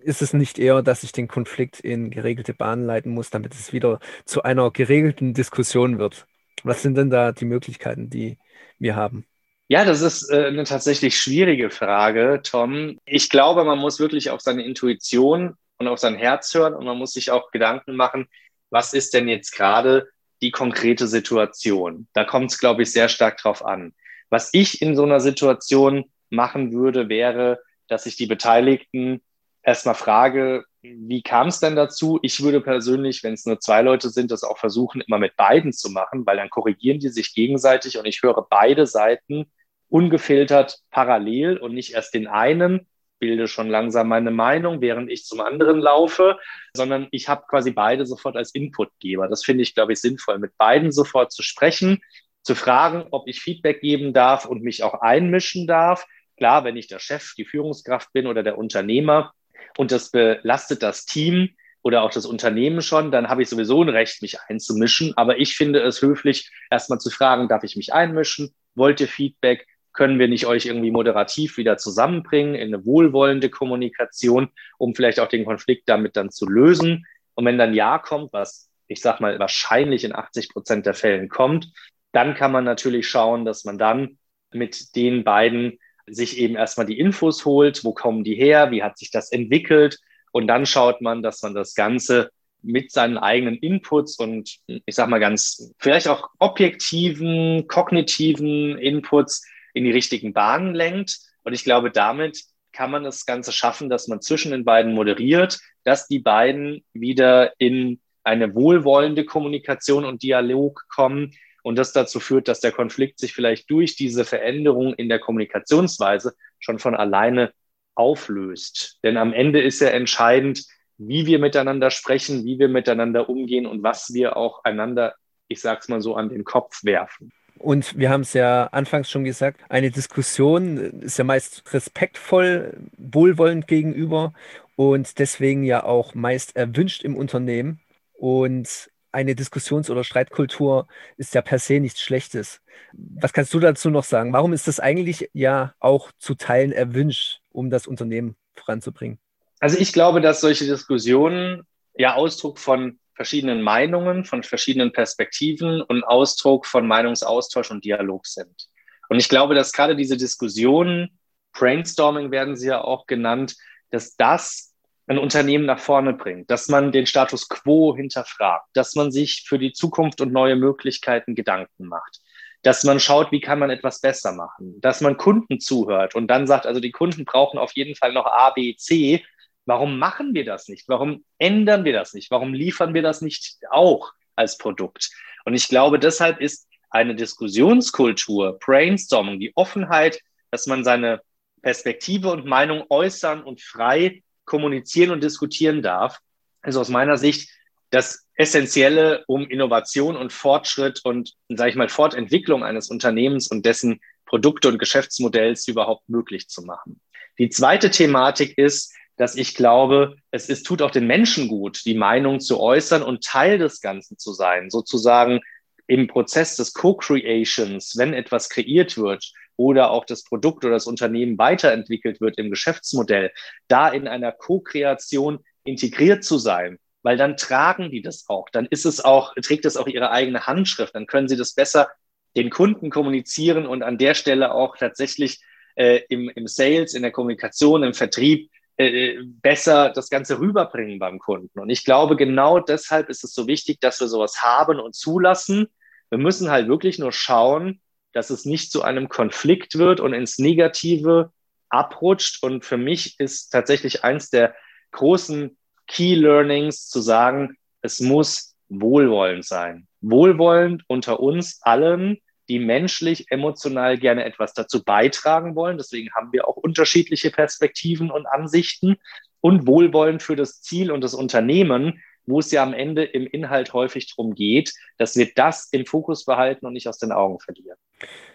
Ist 0.02 0.22
es 0.22 0.32
nicht 0.32 0.58
eher, 0.58 0.82
dass 0.82 1.02
ich 1.02 1.12
den 1.12 1.28
Konflikt 1.28 1.80
in 1.80 2.10
geregelte 2.10 2.54
Bahnen 2.54 2.84
leiten 2.84 3.12
muss, 3.12 3.30
damit 3.30 3.54
es 3.54 3.72
wieder 3.72 4.00
zu 4.24 4.42
einer 4.42 4.70
geregelten 4.70 5.34
Diskussion 5.34 5.98
wird? 5.98 6.26
Was 6.64 6.82
sind 6.82 6.96
denn 6.96 7.10
da 7.10 7.32
die 7.32 7.44
Möglichkeiten, 7.44 8.10
die 8.10 8.38
wir 8.78 8.96
haben? 8.96 9.26
Ja, 9.68 9.84
das 9.84 10.00
ist 10.00 10.30
äh, 10.30 10.46
eine 10.46 10.64
tatsächlich 10.64 11.18
schwierige 11.18 11.70
Frage, 11.70 12.40
Tom. 12.42 12.98
Ich 13.04 13.28
glaube, 13.28 13.64
man 13.64 13.78
muss 13.78 14.00
wirklich 14.00 14.30
auf 14.30 14.40
seine 14.40 14.64
Intuition 14.64 15.56
und 15.76 15.88
auf 15.88 15.98
sein 15.98 16.16
Herz 16.16 16.54
hören 16.54 16.74
und 16.74 16.86
man 16.86 16.96
muss 16.96 17.12
sich 17.12 17.30
auch 17.30 17.50
Gedanken 17.50 17.94
machen, 17.94 18.28
was 18.70 18.94
ist 18.94 19.14
denn 19.14 19.28
jetzt 19.28 19.52
gerade 19.52 20.08
die 20.40 20.50
konkrete 20.50 21.06
Situation? 21.06 22.08
Da 22.14 22.24
kommt 22.24 22.50
es, 22.50 22.58
glaube 22.58 22.82
ich, 22.82 22.92
sehr 22.92 23.08
stark 23.08 23.38
drauf 23.38 23.64
an. 23.64 23.92
Was 24.30 24.50
ich 24.52 24.82
in 24.82 24.96
so 24.96 25.04
einer 25.04 25.20
Situation 25.20 26.04
machen 26.30 26.72
würde, 26.72 27.08
wäre, 27.08 27.60
dass 27.88 28.06
ich 28.06 28.16
die 28.16 28.26
Beteiligten 28.26 29.22
erstmal 29.62 29.94
frage, 29.94 30.64
wie 30.82 31.22
kam 31.22 31.48
es 31.48 31.60
denn 31.60 31.76
dazu? 31.76 32.18
Ich 32.22 32.42
würde 32.42 32.60
persönlich, 32.60 33.22
wenn 33.24 33.34
es 33.34 33.46
nur 33.46 33.60
zwei 33.60 33.82
Leute 33.82 34.10
sind, 34.10 34.30
das 34.30 34.44
auch 34.44 34.58
versuchen, 34.58 35.00
immer 35.00 35.18
mit 35.18 35.36
beiden 35.36 35.72
zu 35.72 35.90
machen, 35.90 36.24
weil 36.26 36.36
dann 36.36 36.50
korrigieren 36.50 37.00
die 37.00 37.08
sich 37.08 37.34
gegenseitig 37.34 37.98
und 37.98 38.06
ich 38.06 38.22
höre 38.22 38.46
beide 38.48 38.86
Seiten 38.86 39.50
ungefiltert 39.88 40.78
parallel 40.90 41.56
und 41.58 41.74
nicht 41.74 41.94
erst 41.94 42.14
den 42.14 42.28
einen, 42.28 42.86
bilde 43.18 43.48
schon 43.48 43.68
langsam 43.68 44.08
meine 44.08 44.30
Meinung, 44.30 44.80
während 44.80 45.10
ich 45.10 45.24
zum 45.24 45.40
anderen 45.40 45.80
laufe, 45.80 46.38
sondern 46.74 47.08
ich 47.10 47.28
habe 47.28 47.44
quasi 47.48 47.72
beide 47.72 48.06
sofort 48.06 48.36
als 48.36 48.54
Inputgeber. 48.54 49.28
Das 49.28 49.44
finde 49.44 49.62
ich, 49.62 49.74
glaube 49.74 49.92
ich, 49.92 50.00
sinnvoll, 50.00 50.38
mit 50.38 50.56
beiden 50.56 50.92
sofort 50.92 51.32
zu 51.32 51.42
sprechen, 51.42 52.00
zu 52.42 52.54
fragen, 52.54 53.06
ob 53.10 53.26
ich 53.26 53.40
Feedback 53.40 53.80
geben 53.80 54.12
darf 54.12 54.46
und 54.46 54.62
mich 54.62 54.84
auch 54.84 55.00
einmischen 55.00 55.66
darf. 55.66 56.06
Klar, 56.36 56.64
wenn 56.64 56.76
ich 56.76 56.86
der 56.86 57.00
Chef, 57.00 57.34
die 57.36 57.44
Führungskraft 57.44 58.12
bin 58.12 58.28
oder 58.28 58.44
der 58.44 58.56
Unternehmer, 58.56 59.32
und 59.76 59.92
das 59.92 60.10
belastet 60.10 60.82
das 60.82 61.06
Team 61.06 61.50
oder 61.82 62.02
auch 62.02 62.10
das 62.10 62.26
Unternehmen 62.26 62.82
schon, 62.82 63.10
dann 63.10 63.28
habe 63.28 63.42
ich 63.42 63.48
sowieso 63.48 63.82
ein 63.82 63.88
Recht, 63.88 64.20
mich 64.22 64.40
einzumischen. 64.48 65.12
Aber 65.16 65.38
ich 65.38 65.56
finde 65.56 65.80
es 65.80 66.02
höflich, 66.02 66.50
erstmal 66.70 66.98
zu 66.98 67.10
fragen, 67.10 67.48
darf 67.48 67.64
ich 67.64 67.76
mich 67.76 67.92
einmischen? 67.92 68.54
Wollt 68.74 69.00
ihr 69.00 69.08
Feedback? 69.08 69.66
Können 69.92 70.18
wir 70.18 70.28
nicht 70.28 70.46
euch 70.46 70.66
irgendwie 70.66 70.90
moderativ 70.90 71.56
wieder 71.56 71.76
zusammenbringen 71.76 72.54
in 72.54 72.74
eine 72.74 72.84
wohlwollende 72.84 73.48
Kommunikation, 73.48 74.48
um 74.76 74.94
vielleicht 74.94 75.18
auch 75.18 75.28
den 75.28 75.44
Konflikt 75.44 75.88
damit 75.88 76.16
dann 76.16 76.30
zu 76.30 76.48
lösen? 76.48 77.06
Und 77.34 77.44
wenn 77.44 77.58
dann 77.58 77.74
Ja 77.74 77.98
kommt, 77.98 78.32
was 78.32 78.68
ich 78.88 79.00
sage 79.00 79.22
mal 79.22 79.38
wahrscheinlich 79.38 80.04
in 80.04 80.14
80 80.14 80.48
Prozent 80.48 80.86
der 80.86 80.94
Fällen 80.94 81.28
kommt, 81.28 81.70
dann 82.12 82.34
kann 82.34 82.52
man 82.52 82.64
natürlich 82.64 83.08
schauen, 83.08 83.44
dass 83.44 83.64
man 83.64 83.78
dann 83.78 84.18
mit 84.50 84.96
den 84.96 85.24
beiden 85.24 85.78
sich 86.10 86.38
eben 86.38 86.56
erstmal 86.56 86.86
die 86.86 86.98
Infos 86.98 87.44
holt, 87.44 87.84
wo 87.84 87.92
kommen 87.92 88.24
die 88.24 88.34
her, 88.34 88.70
wie 88.70 88.82
hat 88.82 88.98
sich 88.98 89.10
das 89.10 89.30
entwickelt 89.30 89.98
und 90.32 90.46
dann 90.46 90.66
schaut 90.66 91.00
man, 91.00 91.22
dass 91.22 91.42
man 91.42 91.54
das 91.54 91.74
Ganze 91.74 92.30
mit 92.62 92.90
seinen 92.90 93.18
eigenen 93.18 93.56
Inputs 93.56 94.18
und 94.18 94.58
ich 94.66 94.94
sage 94.94 95.10
mal 95.10 95.20
ganz, 95.20 95.72
vielleicht 95.78 96.08
auch 96.08 96.28
objektiven, 96.38 97.66
kognitiven 97.68 98.78
Inputs 98.78 99.46
in 99.74 99.84
die 99.84 99.92
richtigen 99.92 100.32
Bahnen 100.32 100.74
lenkt. 100.74 101.18
Und 101.44 101.52
ich 101.52 101.64
glaube, 101.64 101.90
damit 101.90 102.42
kann 102.72 102.90
man 102.90 103.04
das 103.04 103.26
Ganze 103.26 103.52
schaffen, 103.52 103.88
dass 103.88 104.08
man 104.08 104.20
zwischen 104.20 104.50
den 104.50 104.64
beiden 104.64 104.92
moderiert, 104.92 105.58
dass 105.84 106.08
die 106.08 106.18
beiden 106.18 106.84
wieder 106.92 107.52
in 107.58 108.00
eine 108.24 108.54
wohlwollende 108.54 109.24
Kommunikation 109.24 110.04
und 110.04 110.22
Dialog 110.22 110.84
kommen 110.88 111.32
und 111.68 111.76
das 111.76 111.92
dazu 111.92 112.18
führt, 112.18 112.48
dass 112.48 112.60
der 112.60 112.72
Konflikt 112.72 113.18
sich 113.18 113.34
vielleicht 113.34 113.68
durch 113.70 113.94
diese 113.94 114.24
Veränderung 114.24 114.94
in 114.94 115.10
der 115.10 115.18
Kommunikationsweise 115.18 116.32
schon 116.58 116.78
von 116.78 116.94
alleine 116.94 117.52
auflöst. 117.94 118.98
Denn 119.04 119.18
am 119.18 119.34
Ende 119.34 119.60
ist 119.60 119.78
ja 119.80 119.88
entscheidend, 119.88 120.64
wie 120.96 121.26
wir 121.26 121.38
miteinander 121.38 121.90
sprechen, 121.90 122.46
wie 122.46 122.58
wir 122.58 122.68
miteinander 122.68 123.28
umgehen 123.28 123.66
und 123.66 123.82
was 123.82 124.14
wir 124.14 124.38
auch 124.38 124.64
einander, 124.64 125.14
ich 125.48 125.60
sag's 125.60 125.90
mal 125.90 126.00
so, 126.00 126.16
an 126.16 126.30
den 126.30 126.42
Kopf 126.42 126.84
werfen. 126.84 127.32
Und 127.58 127.98
wir 127.98 128.08
haben 128.08 128.22
es 128.22 128.32
ja 128.32 128.68
anfangs 128.68 129.10
schon 129.10 129.24
gesagt, 129.24 129.60
eine 129.68 129.90
Diskussion 129.90 130.78
ist 131.02 131.18
ja 131.18 131.24
meist 131.24 131.70
respektvoll, 131.74 132.78
wohlwollend 132.96 133.66
gegenüber 133.66 134.32
und 134.76 135.18
deswegen 135.18 135.64
ja 135.64 135.84
auch 135.84 136.14
meist 136.14 136.56
erwünscht 136.56 137.04
im 137.04 137.14
Unternehmen. 137.14 137.80
Und 138.14 138.88
eine 139.12 139.34
Diskussions- 139.34 139.90
oder 139.90 140.04
Streitkultur 140.04 140.86
ist 141.16 141.34
ja 141.34 141.42
per 141.42 141.58
se 141.58 141.80
nichts 141.80 142.00
Schlechtes. 142.00 142.60
Was 142.92 143.32
kannst 143.32 143.52
du 143.54 143.60
dazu 143.60 143.90
noch 143.90 144.04
sagen? 144.04 144.32
Warum 144.32 144.52
ist 144.52 144.68
das 144.68 144.80
eigentlich 144.80 145.30
ja 145.32 145.74
auch 145.78 146.12
zu 146.18 146.34
Teilen 146.34 146.72
erwünscht, 146.72 147.40
um 147.50 147.70
das 147.70 147.86
Unternehmen 147.86 148.36
voranzubringen? 148.54 149.18
Also 149.60 149.78
ich 149.78 149.92
glaube, 149.92 150.20
dass 150.20 150.40
solche 150.40 150.66
Diskussionen 150.66 151.62
ja 151.94 152.14
Ausdruck 152.14 152.58
von 152.58 152.98
verschiedenen 153.14 153.62
Meinungen, 153.62 154.24
von 154.24 154.44
verschiedenen 154.44 154.92
Perspektiven 154.92 155.82
und 155.82 156.04
Ausdruck 156.04 156.66
von 156.66 156.86
Meinungsaustausch 156.86 157.70
und 157.70 157.84
Dialog 157.84 158.26
sind. 158.26 158.68
Und 159.08 159.18
ich 159.18 159.28
glaube, 159.28 159.54
dass 159.54 159.72
gerade 159.72 159.96
diese 159.96 160.16
Diskussionen, 160.16 161.18
Brainstorming 161.52 162.30
werden 162.30 162.56
sie 162.56 162.68
ja 162.68 162.80
auch 162.80 163.06
genannt, 163.06 163.56
dass 163.90 164.14
das 164.16 164.67
ein 165.08 165.18
Unternehmen 165.18 165.64
nach 165.64 165.78
vorne 165.78 166.12
bringt, 166.12 166.50
dass 166.50 166.68
man 166.68 166.92
den 166.92 167.06
Status 167.06 167.48
quo 167.48 167.96
hinterfragt, 167.96 168.66
dass 168.74 168.94
man 168.94 169.10
sich 169.10 169.44
für 169.46 169.58
die 169.58 169.72
Zukunft 169.72 170.20
und 170.20 170.32
neue 170.32 170.54
Möglichkeiten 170.54 171.34
Gedanken 171.34 171.86
macht, 171.86 172.20
dass 172.62 172.84
man 172.84 173.00
schaut, 173.00 173.32
wie 173.32 173.40
kann 173.40 173.58
man 173.58 173.70
etwas 173.70 174.00
besser 174.00 174.32
machen, 174.32 174.80
dass 174.80 175.00
man 175.00 175.16
Kunden 175.16 175.60
zuhört 175.60 176.14
und 176.14 176.28
dann 176.28 176.46
sagt, 176.46 176.66
also 176.66 176.78
die 176.78 176.90
Kunden 176.90 177.24
brauchen 177.24 177.58
auf 177.58 177.72
jeden 177.72 177.94
Fall 177.94 178.12
noch 178.12 178.26
A, 178.26 178.50
B, 178.50 178.76
C. 178.76 179.24
Warum 179.64 179.98
machen 179.98 180.34
wir 180.34 180.44
das 180.44 180.68
nicht? 180.68 180.88
Warum 180.88 181.24
ändern 181.38 181.84
wir 181.84 181.92
das 181.92 182.14
nicht? 182.14 182.30
Warum 182.30 182.52
liefern 182.54 182.94
wir 182.94 183.02
das 183.02 183.22
nicht 183.22 183.58
auch 183.70 184.12
als 184.36 184.58
Produkt? 184.58 185.10
Und 185.44 185.54
ich 185.54 185.68
glaube, 185.68 185.98
deshalb 185.98 186.40
ist 186.40 186.68
eine 186.90 187.14
Diskussionskultur, 187.14 188.58
Brainstorming, 188.58 189.40
die 189.40 189.52
Offenheit, 189.56 190.20
dass 190.50 190.66
man 190.66 190.84
seine 190.84 191.20
Perspektive 191.62 192.30
und 192.30 192.46
Meinung 192.46 192.84
äußern 192.88 193.42
und 193.42 193.60
frei 193.60 194.22
kommunizieren 194.48 195.12
und 195.12 195.22
diskutieren 195.22 195.82
darf, 195.82 196.18
ist 196.64 196.76
aus 196.76 196.88
meiner 196.88 197.16
Sicht 197.16 197.50
das 197.90 198.26
Essentielle, 198.34 199.24
um 199.26 199.48
Innovation 199.48 200.16
und 200.16 200.32
Fortschritt 200.32 201.00
und, 201.04 201.34
sage 201.48 201.70
ich 201.70 201.76
mal, 201.76 201.88
Fortentwicklung 201.88 202.64
eines 202.64 202.90
Unternehmens 202.90 203.48
und 203.48 203.64
dessen 203.64 204.00
Produkte 204.26 204.68
und 204.68 204.78
Geschäftsmodells 204.78 205.66
überhaupt 205.68 206.08
möglich 206.08 206.48
zu 206.48 206.62
machen. 206.62 207.00
Die 207.38 207.48
zweite 207.48 207.90
Thematik 207.90 208.58
ist, 208.58 208.92
dass 209.16 209.34
ich 209.34 209.54
glaube, 209.54 210.16
es 210.30 210.48
ist, 210.48 210.64
tut 210.66 210.82
auch 210.82 210.90
den 210.90 211.06
Menschen 211.06 211.48
gut, 211.48 211.84
die 211.84 211.94
Meinung 211.94 212.40
zu 212.40 212.60
äußern 212.60 213.02
und 213.02 213.24
Teil 213.24 213.58
des 213.58 213.80
Ganzen 213.80 214.18
zu 214.18 214.32
sein, 214.32 214.70
sozusagen 214.70 215.40
im 215.86 216.06
Prozess 216.06 216.54
des 216.56 216.74
Co-Creations, 216.74 217.96
wenn 217.96 218.12
etwas 218.12 218.48
kreiert 218.48 218.96
wird, 218.98 219.32
oder 219.58 219.90
auch 219.90 220.06
das 220.06 220.22
Produkt 220.22 220.64
oder 220.64 220.74
das 220.74 220.86
Unternehmen 220.86 221.36
weiterentwickelt 221.36 222.20
wird 222.20 222.38
im 222.38 222.48
Geschäftsmodell, 222.48 223.32
da 223.66 223.88
in 223.88 224.08
einer 224.08 224.32
Co-Kreation 224.32 225.40
integriert 225.64 226.24
zu 226.24 226.38
sein, 226.38 226.78
weil 227.02 227.16
dann 227.16 227.36
tragen 227.36 227.90
die 227.90 228.00
das 228.00 228.24
auch, 228.28 228.48
dann 228.50 228.66
ist 228.66 228.86
es 228.86 229.04
auch, 229.04 229.34
trägt 229.34 229.66
es 229.66 229.76
auch 229.76 229.88
ihre 229.88 230.10
eigene 230.10 230.46
Handschrift, 230.46 230.94
dann 230.94 231.06
können 231.06 231.28
sie 231.28 231.36
das 231.36 231.52
besser 231.54 231.88
den 232.36 232.50
Kunden 232.50 232.88
kommunizieren 232.88 233.66
und 233.66 233.82
an 233.82 233.98
der 233.98 234.14
Stelle 234.14 234.54
auch 234.54 234.76
tatsächlich 234.76 235.40
äh, 235.74 236.02
im, 236.08 236.30
im 236.30 236.46
Sales, 236.46 236.94
in 236.94 237.02
der 237.02 237.10
Kommunikation, 237.10 237.82
im 237.82 237.94
Vertrieb 237.94 238.50
äh, 238.76 239.16
besser 239.24 239.90
das 239.90 240.08
Ganze 240.08 240.38
rüberbringen 240.38 241.00
beim 241.00 241.18
Kunden. 241.18 241.58
Und 241.58 241.68
ich 241.68 241.84
glaube, 241.84 242.14
genau 242.14 242.60
deshalb 242.60 243.08
ist 243.08 243.24
es 243.24 243.34
so 243.34 243.48
wichtig, 243.48 243.80
dass 243.80 244.00
wir 244.00 244.06
sowas 244.06 244.42
haben 244.42 244.78
und 244.78 244.94
zulassen. 244.94 245.66
Wir 246.10 246.18
müssen 246.18 246.48
halt 246.48 246.68
wirklich 246.68 247.00
nur 247.00 247.10
schauen, 247.10 247.80
dass 248.12 248.30
es 248.30 248.44
nicht 248.44 248.72
zu 248.72 248.82
einem 248.82 249.08
Konflikt 249.08 249.78
wird 249.78 250.00
und 250.00 250.12
ins 250.12 250.38
Negative 250.38 251.32
abrutscht. 251.68 252.42
Und 252.42 252.64
für 252.64 252.76
mich 252.76 253.18
ist 253.20 253.50
tatsächlich 253.50 254.04
eins 254.04 254.30
der 254.30 254.54
großen 254.92 255.56
Key 255.86 256.14
Learnings 256.14 256.88
zu 256.88 257.00
sagen, 257.00 257.56
es 257.82 258.00
muss 258.00 258.54
wohlwollend 258.68 259.44
sein. 259.44 259.86
Wohlwollend 260.00 260.84
unter 260.86 261.20
uns 261.20 261.60
allen, 261.62 262.18
die 262.48 262.58
menschlich, 262.58 263.30
emotional 263.30 263.98
gerne 263.98 264.24
etwas 264.24 264.54
dazu 264.54 264.82
beitragen 264.82 265.54
wollen. 265.54 265.76
Deswegen 265.76 266.12
haben 266.14 266.32
wir 266.32 266.48
auch 266.48 266.56
unterschiedliche 266.56 267.30
Perspektiven 267.30 268.10
und 268.10 268.26
Ansichten 268.26 268.96
und 269.40 269.66
wohlwollend 269.66 270.22
für 270.22 270.36
das 270.36 270.62
Ziel 270.62 270.90
und 270.90 271.02
das 271.02 271.14
Unternehmen, 271.14 272.02
wo 272.26 272.40
es 272.40 272.50
ja 272.50 272.62
am 272.62 272.74
Ende 272.74 273.04
im 273.04 273.26
Inhalt 273.26 273.72
häufig 273.72 274.08
darum 274.14 274.34
geht, 274.34 274.74
dass 274.98 275.16
wir 275.16 275.30
das 275.34 275.68
im 275.72 275.86
Fokus 275.86 276.24
behalten 276.24 276.66
und 276.66 276.74
nicht 276.74 276.88
aus 276.88 276.98
den 276.98 277.12
Augen 277.12 277.38
verlieren. 277.40 277.78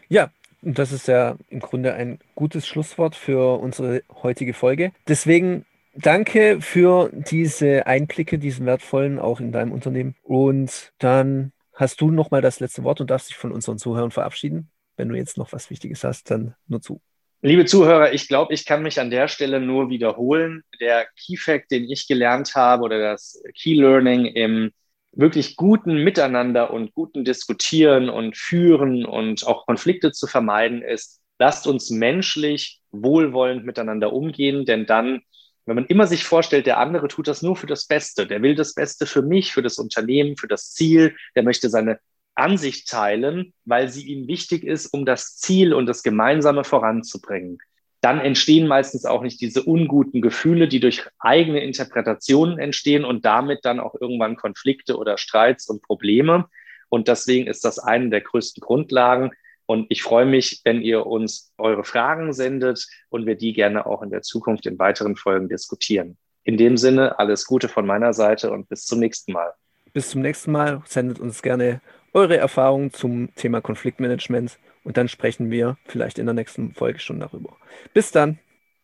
Ja, 0.10 0.32
das 0.62 0.92
ist 0.92 1.08
ja 1.08 1.38
im 1.50 1.60
Grunde 1.60 1.94
ein 1.94 2.20
gutes 2.36 2.68
Schlusswort 2.68 3.16
für 3.16 3.60
unsere 3.60 4.04
heutige 4.24 4.54
Folge. 4.54 4.92
Deswegen 5.08 5.66
danke 5.96 6.62
für 6.62 7.10
diese 7.14 7.86
Einblicke, 7.86 8.40
diesen 8.40 8.66
wertvollen 8.66 9.20
auch 9.20 9.40
in 9.40 9.52
deinem 9.52 9.72
Unternehmen. 9.72 10.16
Und 10.24 10.94
dann 11.00 11.52
hast 11.74 12.02
du 12.02 12.12
nochmal 12.12 12.42
das 12.42 12.60
letzte 12.60 12.84
Wort 12.84 13.02
und 13.02 13.10
darfst 13.10 13.30
dich 13.30 13.38
von 13.38 13.52
unseren 13.52 13.78
Zuhörern 13.78 14.12
verabschieden. 14.12 14.70
Wenn 14.96 15.10
du 15.10 15.16
jetzt 15.16 15.38
noch 15.38 15.52
was 15.54 15.70
Wichtiges 15.70 16.04
hast, 16.04 16.30
dann 16.30 16.56
nur 16.68 16.82
zu. 16.82 17.02
Liebe 17.42 17.66
Zuhörer, 17.66 18.14
ich 18.14 18.30
glaube, 18.30 18.54
ich 18.54 18.66
kann 18.66 18.84
mich 18.84 19.02
an 19.02 19.10
der 19.10 19.28
Stelle 19.28 19.60
nur 19.60 19.90
wiederholen. 19.90 20.64
Der 20.80 21.08
Key 21.18 21.36
Fact, 21.36 21.72
den 21.72 21.90
ich 21.90 22.08
gelernt 22.08 22.56
habe 22.56 22.84
oder 22.84 23.00
das 23.00 23.44
Key 23.54 23.74
Learning 23.74 24.26
im 24.26 24.72
wirklich 25.14 25.56
guten 25.56 26.04
Miteinander 26.04 26.72
und 26.72 26.94
guten 26.94 27.24
Diskutieren 27.24 28.10
und 28.10 28.38
Führen 28.38 29.06
und 29.06 29.46
auch 29.46 29.66
Konflikte 29.66 30.12
zu 30.12 30.28
vermeiden 30.28 30.82
ist, 30.82 31.22
lasst 31.40 31.68
uns 31.68 31.90
menschlich 31.90 32.82
wohlwollend 32.92 33.66
miteinander 33.66 34.14
umgehen, 34.14 34.66
denn 34.66 34.86
dann, 34.86 35.22
wenn 35.66 35.76
man 35.76 35.86
immer 35.86 36.08
sich 36.08 36.24
vorstellt, 36.24 36.66
der 36.66 36.80
andere 36.80 37.08
tut 37.08 37.28
das 37.28 37.42
nur 37.42 37.56
für 37.56 37.68
das 37.68 37.86
Beste, 37.86 38.28
der 38.28 38.42
will 38.42 38.56
das 38.56 38.74
Beste 38.74 39.06
für 39.06 39.22
mich, 39.22 39.54
für 39.54 39.62
das 39.62 39.78
Unternehmen, 39.78 40.38
für 40.38 40.48
das 40.48 40.72
Ziel, 40.72 41.16
der 41.36 41.44
möchte 41.44 41.70
seine 41.70 42.00
Ansicht 42.36 42.90
teilen, 42.90 43.54
weil 43.66 43.90
sie 43.90 44.08
ihm 44.08 44.28
wichtig 44.28 44.64
ist, 44.64 44.88
um 44.88 45.06
das 45.06 45.38
Ziel 45.38 45.74
und 45.74 45.86
das 45.86 46.04
Gemeinsame 46.04 46.64
voranzubringen. 46.64 47.60
Dann 48.04 48.20
entstehen 48.20 48.68
meistens 48.68 49.06
auch 49.06 49.22
nicht 49.22 49.40
diese 49.40 49.64
unguten 49.64 50.22
Gefühle, 50.22 50.68
die 50.68 50.82
durch 50.82 51.08
eigene 51.20 51.64
Interpretationen 51.64 52.60
entstehen 52.60 53.06
und 53.06 53.24
damit 53.24 53.64
dann 53.64 53.80
auch 53.80 53.96
irgendwann 53.98 54.36
Konflikte 54.36 54.98
oder 54.98 55.18
Streits 55.18 55.70
und 55.70 55.82
Probleme. 55.82 56.50
Und 56.90 57.08
deswegen 57.08 57.48
ist 57.48 57.64
das 57.64 57.80
eine 57.80 58.10
der 58.10 58.20
größten 58.20 58.60
Grundlagen. 58.60 59.32
Und 59.68 59.86
ich 59.88 60.04
freue 60.04 60.26
mich, 60.26 60.60
wenn 60.66 60.82
ihr 60.82 61.06
uns 61.06 61.54
eure 61.58 61.86
Fragen 61.86 62.34
sendet 62.34 62.86
und 63.08 63.26
wir 63.26 63.36
die 63.36 63.54
gerne 63.54 63.86
auch 63.86 64.02
in 64.02 64.10
der 64.10 64.22
Zukunft 64.22 64.66
in 64.66 64.78
weiteren 64.78 65.16
Folgen 65.16 65.48
diskutieren. 65.48 66.18
In 66.44 66.58
dem 66.58 66.76
Sinne, 66.76 67.20
alles 67.20 67.46
Gute 67.46 67.70
von 67.70 67.86
meiner 67.86 68.12
Seite 68.12 68.52
und 68.52 68.68
bis 68.68 68.84
zum 68.84 69.00
nächsten 69.00 69.32
Mal. 69.32 69.54
Bis 69.94 70.10
zum 70.10 70.22
nächsten 70.22 70.52
Mal. 70.52 70.82
Sendet 70.84 71.22
uns 71.22 71.42
gerne 71.42 71.80
eure 72.12 72.36
Erfahrungen 72.36 72.92
zum 72.92 73.34
Thema 73.36 73.62
Konfliktmanagement 73.62 74.60
und 74.84 74.98
dann 74.98 75.08
sprechen 75.08 75.52
wir 75.52 75.78
vielleicht 75.86 76.20
in 76.20 76.26
der 76.26 76.36
nächsten 76.36 76.74
Folge 76.74 77.00
schon 77.00 77.20
darüber. 77.20 77.58
Bis 77.94 78.12
dann. 78.12 78.40